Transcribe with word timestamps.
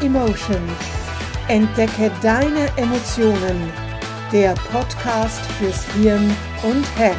Emotions. 0.00 0.72
Entdecke 1.48 2.10
deine 2.22 2.68
Emotionen. 2.76 3.72
Der 4.32 4.54
Podcast 4.70 5.40
fürs 5.58 5.84
Hirn 5.94 6.34
und 6.62 6.84
Herz. 6.96 7.16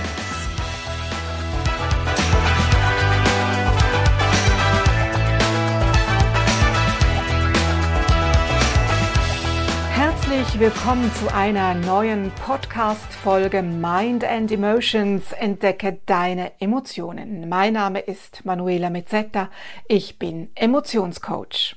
Herzlich 9.91 10.59
willkommen 10.59 11.11
zu 11.13 11.33
einer 11.33 11.75
neuen 11.75 12.31
Podcast-Folge 12.45 13.62
Mind 13.62 14.23
and 14.23 14.51
Emotions. 14.51 15.31
Entdecke 15.34 15.99
deine 16.05 16.51
Emotionen. 16.59 17.48
Mein 17.48 17.73
Name 17.73 17.99
ist 17.99 18.45
Manuela 18.45 18.90
Mezzetta. 18.90 19.49
Ich 19.87 20.17
bin 20.17 20.49
Emotionscoach. 20.55 21.76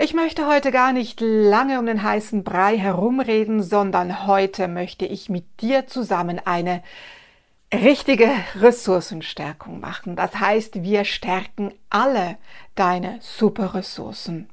Ich 0.00 0.14
möchte 0.14 0.46
heute 0.46 0.70
gar 0.70 0.92
nicht 0.92 1.20
lange 1.20 1.80
um 1.80 1.86
den 1.86 2.04
heißen 2.04 2.44
Brei 2.44 2.78
herumreden, 2.78 3.64
sondern 3.64 4.28
heute 4.28 4.68
möchte 4.68 5.04
ich 5.04 5.28
mit 5.28 5.60
dir 5.60 5.88
zusammen 5.88 6.40
eine 6.44 6.84
richtige 7.74 8.30
Ressourcenstärkung 8.54 9.80
machen. 9.80 10.14
Das 10.14 10.38
heißt, 10.38 10.84
wir 10.84 11.04
stärken 11.04 11.74
alle 11.90 12.38
deine 12.76 13.18
Superressourcen. 13.20 14.48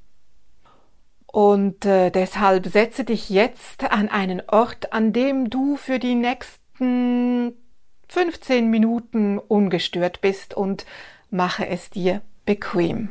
Und 1.27 1.85
äh, 1.85 2.09
deshalb 2.09 2.66
setze 2.66 3.04
dich 3.04 3.30
jetzt 3.30 3.84
an 3.84 4.09
einen 4.09 4.41
Ort, 4.48 4.93
an 4.93 5.13
dem 5.13 5.52
du 5.52 5.76
für 5.76 5.99
die 5.99 6.16
nächsten 6.16 7.54
15 8.10 8.68
Minuten 8.71 9.38
ungestört 9.38 10.21
bist 10.21 10.55
und 10.55 10.88
mache 11.29 11.68
es 11.68 11.91
dir 11.91 12.23
bequem. 12.48 13.10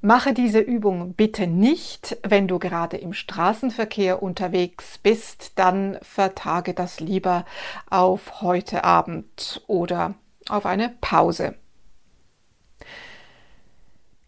Mache 0.00 0.32
diese 0.32 0.60
Übung 0.60 1.14
bitte 1.14 1.48
nicht, 1.48 2.18
wenn 2.22 2.46
du 2.46 2.60
gerade 2.60 2.96
im 2.96 3.12
Straßenverkehr 3.12 4.22
unterwegs 4.22 4.98
bist, 4.98 5.58
dann 5.58 5.98
vertage 6.02 6.72
das 6.72 7.00
lieber 7.00 7.44
auf 7.90 8.40
heute 8.40 8.84
Abend 8.84 9.60
oder 9.66 10.14
auf 10.48 10.66
eine 10.66 10.94
Pause. 11.00 11.56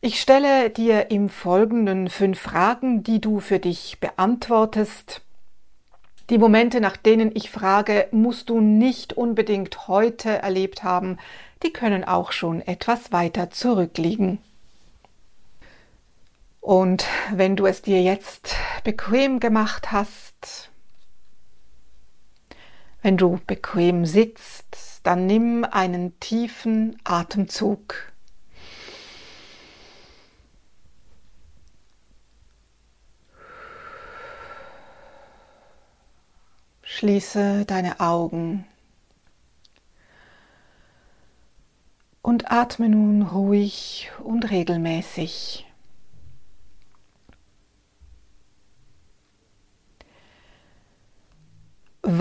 Ich 0.00 0.20
stelle 0.20 0.70
dir 0.70 1.12
im 1.12 1.28
Folgenden 1.28 2.08
fünf 2.08 2.40
Fragen, 2.40 3.04
die 3.04 3.20
du 3.20 3.38
für 3.38 3.60
dich 3.60 4.00
beantwortest. 4.00 5.22
Die 6.30 6.38
Momente, 6.38 6.80
nach 6.80 6.96
denen 6.96 7.30
ich 7.32 7.48
frage, 7.48 8.08
musst 8.10 8.50
du 8.50 8.60
nicht 8.60 9.12
unbedingt 9.12 9.86
heute 9.86 10.30
erlebt 10.30 10.82
haben, 10.82 11.18
die 11.62 11.72
können 11.72 12.02
auch 12.02 12.32
schon 12.32 12.60
etwas 12.60 13.12
weiter 13.12 13.50
zurückliegen. 13.50 14.38
Und 16.60 17.06
wenn 17.32 17.56
du 17.56 17.66
es 17.66 17.82
dir 17.82 18.02
jetzt 18.02 18.54
bequem 18.84 19.40
gemacht 19.40 19.92
hast, 19.92 20.70
wenn 23.02 23.16
du 23.16 23.40
bequem 23.46 24.04
sitzt, 24.04 25.00
dann 25.02 25.26
nimm 25.26 25.64
einen 25.64 26.20
tiefen 26.20 27.00
Atemzug 27.04 28.10
Schließe 37.00 37.64
deine 37.64 38.00
Augen 38.00 38.66
und 42.20 42.50
atme 42.50 42.90
nun 42.90 43.22
ruhig 43.22 44.10
und 44.22 44.50
regelmäßig. 44.50 45.69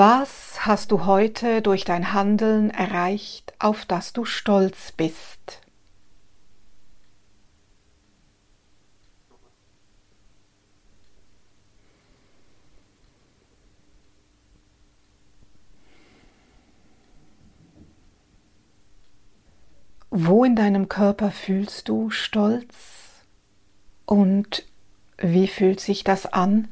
Was 0.01 0.65
hast 0.65 0.93
du 0.93 1.05
heute 1.05 1.61
durch 1.61 1.83
dein 1.83 2.13
Handeln 2.13 2.69
erreicht, 2.69 3.53
auf 3.59 3.83
das 3.83 4.13
du 4.13 4.23
stolz 4.23 4.93
bist? 4.93 5.59
Wo 20.09 20.45
in 20.45 20.55
deinem 20.55 20.87
Körper 20.87 21.29
fühlst 21.29 21.89
du 21.89 22.09
Stolz 22.09 23.25
und 24.05 24.65
wie 25.17 25.49
fühlt 25.49 25.81
sich 25.81 26.05
das 26.05 26.25
an? 26.25 26.69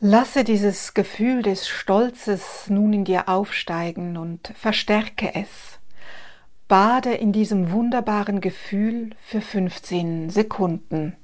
Lasse 0.00 0.44
dieses 0.44 0.92
Gefühl 0.92 1.40
des 1.40 1.66
Stolzes 1.66 2.68
nun 2.68 2.92
in 2.92 3.04
dir 3.06 3.30
aufsteigen 3.30 4.18
und 4.18 4.52
verstärke 4.54 5.34
es. 5.34 5.78
Bade 6.68 7.14
in 7.14 7.32
diesem 7.32 7.72
wunderbaren 7.72 8.42
Gefühl 8.42 9.10
für 9.24 9.40
15 9.40 10.28
Sekunden. 10.28 11.16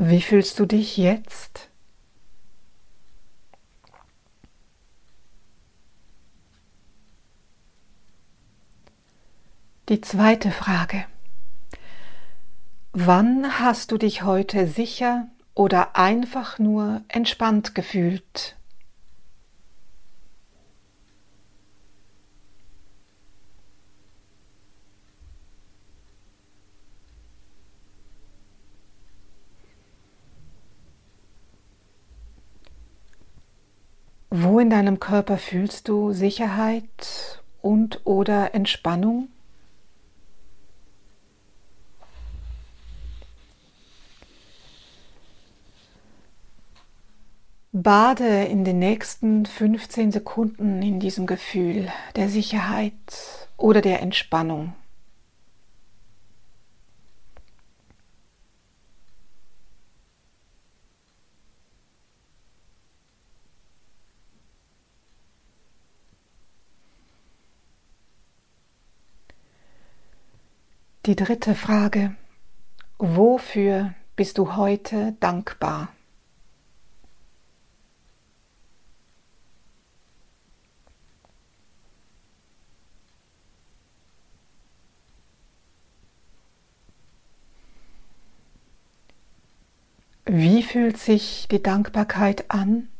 Wie 0.00 0.22
fühlst 0.22 0.60
du 0.60 0.64
dich 0.64 0.96
jetzt? 0.96 1.70
Die 9.88 10.00
zweite 10.00 10.52
Frage. 10.52 11.04
Wann 12.92 13.58
hast 13.58 13.90
du 13.90 13.98
dich 13.98 14.22
heute 14.22 14.68
sicher 14.68 15.26
oder 15.54 15.96
einfach 15.96 16.60
nur 16.60 17.02
entspannt 17.08 17.74
gefühlt? 17.74 18.57
In 34.60 34.70
deinem 34.70 34.98
Körper 34.98 35.38
fühlst 35.38 35.88
du 35.88 36.12
Sicherheit 36.12 37.42
und 37.62 38.00
oder 38.04 38.54
Entspannung? 38.54 39.28
Bade 47.72 48.44
in 48.44 48.64
den 48.64 48.80
nächsten 48.80 49.46
15 49.46 50.10
Sekunden 50.10 50.82
in 50.82 50.98
diesem 50.98 51.26
Gefühl 51.26 51.88
der 52.16 52.28
Sicherheit 52.28 53.48
oder 53.56 53.80
der 53.80 54.02
Entspannung. 54.02 54.72
Die 71.08 71.16
dritte 71.16 71.54
Frage. 71.54 72.14
Wofür 72.98 73.94
bist 74.14 74.36
du 74.36 74.56
heute 74.56 75.16
dankbar? 75.20 75.88
Wie 90.26 90.62
fühlt 90.62 90.98
sich 90.98 91.48
die 91.50 91.62
Dankbarkeit 91.62 92.50
an? 92.50 92.90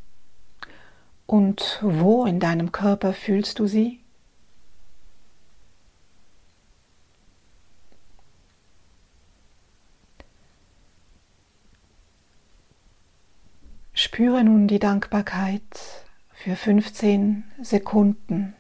Und 1.27 1.79
wo 1.83 2.25
in 2.25 2.41
deinem 2.41 2.73
Körper 2.73 3.13
fühlst 3.13 3.59
du 3.59 3.67
sie? 3.67 4.01
Spüre 14.01 14.45
nun 14.45 14.69
die 14.69 14.79
Dankbarkeit 14.79 15.61
für 16.33 16.55
15 16.55 17.43
Sekunden. 17.61 18.55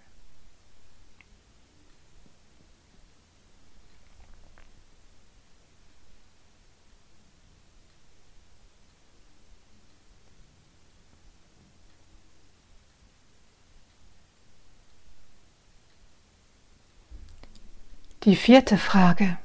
Die 18.24 18.34
vierte 18.34 18.76
Frage. 18.76 19.38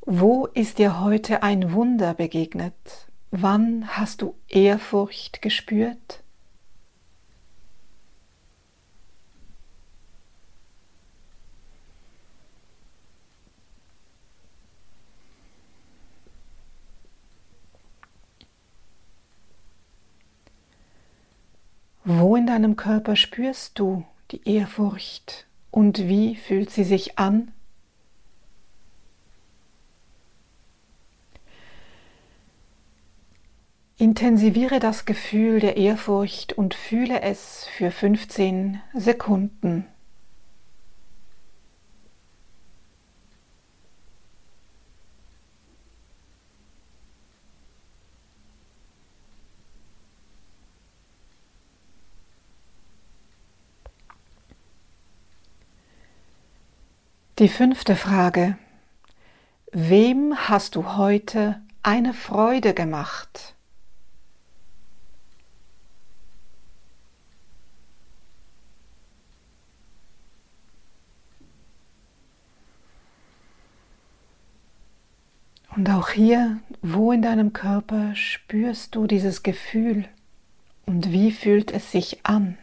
Wo 0.00 0.46
ist 0.46 0.78
dir 0.78 1.00
heute 1.00 1.42
ein 1.42 1.74
Wunder 1.74 2.14
begegnet? 2.14 3.09
Wann 3.32 3.96
hast 3.96 4.22
du 4.22 4.34
Ehrfurcht 4.48 5.40
gespürt? 5.40 6.22
Wo 22.04 22.34
in 22.34 22.48
deinem 22.48 22.74
Körper 22.74 23.14
spürst 23.14 23.78
du 23.78 24.04
die 24.32 24.48
Ehrfurcht 24.48 25.46
und 25.70 26.08
wie 26.08 26.34
fühlt 26.34 26.70
sie 26.70 26.82
sich 26.82 27.16
an? 27.18 27.52
Intensiviere 34.00 34.78
das 34.78 35.04
Gefühl 35.04 35.60
der 35.60 35.76
Ehrfurcht 35.76 36.54
und 36.54 36.72
fühle 36.72 37.20
es 37.20 37.66
für 37.76 37.90
15 37.90 38.80
Sekunden. 38.94 39.86
Die 57.38 57.48
fünfte 57.48 57.96
Frage. 57.96 58.56
Wem 59.72 60.34
hast 60.48 60.74
du 60.74 60.96
heute 60.96 61.60
eine 61.82 62.14
Freude 62.14 62.72
gemacht? 62.72 63.54
Und 75.80 75.88
auch 75.88 76.10
hier, 76.10 76.60
wo 76.82 77.10
in 77.10 77.22
deinem 77.22 77.54
Körper 77.54 78.14
spürst 78.14 78.94
du 78.94 79.06
dieses 79.06 79.42
Gefühl 79.42 80.04
und 80.84 81.10
wie 81.10 81.32
fühlt 81.32 81.70
es 81.70 81.90
sich 81.90 82.26
an? 82.26 82.58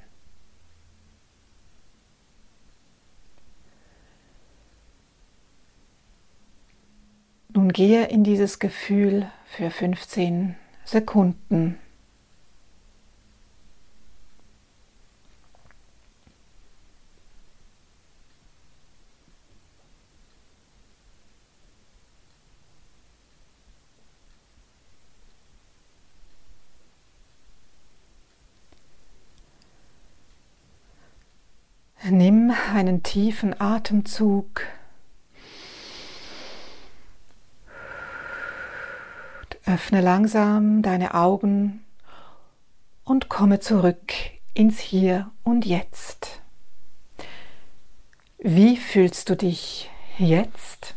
Nun 7.56 7.74
gehe 7.74 8.06
in 8.06 8.24
dieses 8.24 8.60
Gefühl 8.60 9.26
für 9.48 9.72
15 9.72 10.56
Sekunden. 10.86 11.80
Nimm 32.10 32.54
einen 32.74 33.04
tiefen 33.04 33.60
Atemzug. 33.60 34.62
Öffne 39.66 40.00
langsam 40.00 40.82
deine 40.82 41.14
Augen 41.14 41.84
und 43.04 43.28
komme 43.28 43.60
zurück 43.60 44.14
ins 44.54 44.80
Hier 44.80 45.30
und 45.44 45.66
Jetzt. 45.66 46.42
Wie 48.38 48.78
fühlst 48.78 49.30
du 49.30 49.36
dich 49.36 49.90
jetzt? 50.18 50.97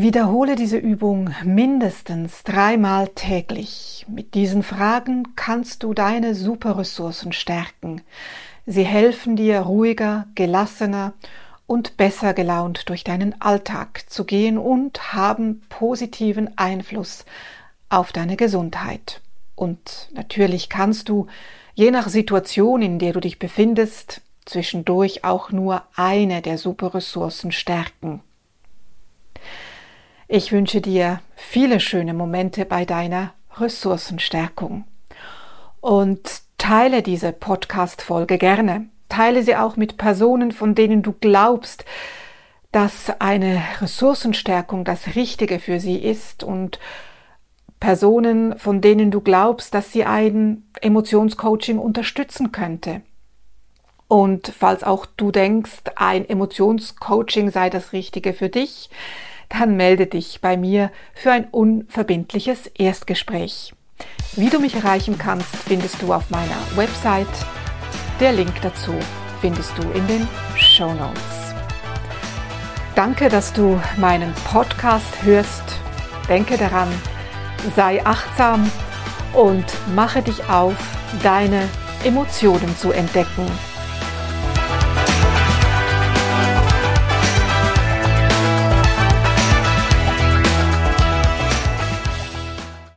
Wiederhole 0.00 0.54
diese 0.54 0.76
Übung 0.76 1.34
mindestens 1.42 2.44
dreimal 2.44 3.08
täglich. 3.08 4.06
Mit 4.08 4.34
diesen 4.34 4.62
Fragen 4.62 5.34
kannst 5.34 5.82
du 5.82 5.92
deine 5.92 6.36
Superressourcen 6.36 7.32
stärken. 7.32 8.02
Sie 8.64 8.84
helfen 8.84 9.34
dir 9.34 9.58
ruhiger, 9.62 10.28
gelassener 10.36 11.14
und 11.66 11.96
besser 11.96 12.32
gelaunt 12.32 12.88
durch 12.88 13.02
deinen 13.02 13.40
Alltag 13.40 14.04
zu 14.08 14.24
gehen 14.24 14.56
und 14.56 15.14
haben 15.14 15.62
positiven 15.68 16.56
Einfluss 16.56 17.24
auf 17.88 18.12
deine 18.12 18.36
Gesundheit. 18.36 19.20
Und 19.56 20.10
natürlich 20.12 20.68
kannst 20.68 21.08
du, 21.08 21.26
je 21.74 21.90
nach 21.90 22.08
Situation, 22.08 22.82
in 22.82 23.00
der 23.00 23.14
du 23.14 23.18
dich 23.18 23.40
befindest, 23.40 24.20
zwischendurch 24.44 25.24
auch 25.24 25.50
nur 25.50 25.82
eine 25.96 26.40
der 26.40 26.56
Superressourcen 26.56 27.50
stärken. 27.50 28.22
Ich 30.30 30.52
wünsche 30.52 30.82
dir 30.82 31.20
viele 31.36 31.80
schöne 31.80 32.12
Momente 32.12 32.66
bei 32.66 32.84
deiner 32.84 33.32
Ressourcenstärkung. 33.56 34.84
Und 35.80 36.42
teile 36.58 37.02
diese 37.02 37.32
Podcast-Folge 37.32 38.36
gerne. 38.36 38.90
Teile 39.08 39.42
sie 39.42 39.56
auch 39.56 39.76
mit 39.76 39.96
Personen, 39.96 40.52
von 40.52 40.74
denen 40.74 41.02
du 41.02 41.12
glaubst, 41.18 41.86
dass 42.72 43.08
eine 43.20 43.62
Ressourcenstärkung 43.80 44.84
das 44.84 45.16
Richtige 45.16 45.58
für 45.60 45.80
sie 45.80 45.96
ist 45.96 46.44
und 46.44 46.78
Personen, 47.80 48.58
von 48.58 48.82
denen 48.82 49.10
du 49.10 49.22
glaubst, 49.22 49.72
dass 49.72 49.92
sie 49.92 50.04
ein 50.04 50.64
Emotionscoaching 50.82 51.78
unterstützen 51.78 52.52
könnte. 52.52 53.00
Und 54.08 54.52
falls 54.54 54.84
auch 54.84 55.06
du 55.06 55.30
denkst, 55.30 55.84
ein 55.96 56.28
Emotionscoaching 56.28 57.50
sei 57.50 57.70
das 57.70 57.94
Richtige 57.94 58.34
für 58.34 58.50
dich, 58.50 58.90
dann 59.48 59.76
melde 59.76 60.06
dich 60.06 60.40
bei 60.40 60.56
mir 60.56 60.90
für 61.14 61.32
ein 61.32 61.46
unverbindliches 61.46 62.66
Erstgespräch. 62.78 63.72
Wie 64.36 64.50
du 64.50 64.60
mich 64.60 64.74
erreichen 64.74 65.18
kannst, 65.18 65.56
findest 65.56 66.02
du 66.02 66.12
auf 66.12 66.30
meiner 66.30 66.58
Website. 66.76 67.26
Der 68.20 68.32
Link 68.32 68.52
dazu 68.62 68.94
findest 69.40 69.76
du 69.78 69.82
in 69.90 70.06
den 70.06 70.28
Show 70.56 70.92
Notes. 70.94 71.54
Danke, 72.94 73.28
dass 73.28 73.52
du 73.52 73.80
meinen 73.96 74.32
Podcast 74.50 75.22
hörst. 75.22 75.62
Denke 76.28 76.56
daran, 76.56 76.88
sei 77.74 78.04
achtsam 78.04 78.70
und 79.32 79.64
mache 79.94 80.22
dich 80.22 80.48
auf, 80.48 80.76
deine 81.22 81.68
Emotionen 82.04 82.76
zu 82.76 82.92
entdecken 82.92 83.46